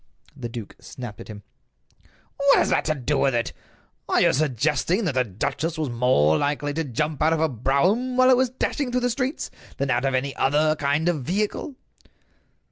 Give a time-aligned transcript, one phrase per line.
[0.35, 1.43] The duke snapped at him:
[2.35, 3.53] "What has that to do with it?
[4.09, 8.17] Are you suggesting that the duchess was more likely to jump out of a brougham
[8.17, 11.75] while it was dashing through the streets than out of any other kind of vehicle?"